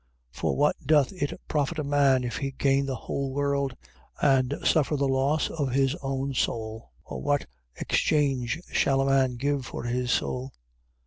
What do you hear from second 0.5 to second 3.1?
what doth it profit a man, if he gain the